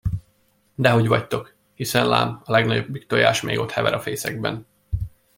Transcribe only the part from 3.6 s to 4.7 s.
hever a fészekben.